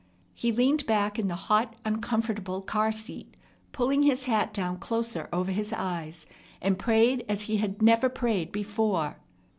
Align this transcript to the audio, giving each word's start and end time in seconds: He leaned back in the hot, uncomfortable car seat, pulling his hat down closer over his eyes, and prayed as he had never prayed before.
He 0.33 0.51
leaned 0.51 0.87
back 0.87 1.19
in 1.19 1.27
the 1.27 1.35
hot, 1.35 1.75
uncomfortable 1.85 2.63
car 2.63 2.91
seat, 2.91 3.35
pulling 3.71 4.01
his 4.01 4.23
hat 4.23 4.51
down 4.51 4.79
closer 4.79 5.29
over 5.31 5.51
his 5.51 5.71
eyes, 5.71 6.25
and 6.59 6.79
prayed 6.79 7.23
as 7.29 7.43
he 7.43 7.57
had 7.57 7.83
never 7.83 8.09
prayed 8.09 8.51
before. 8.51 9.17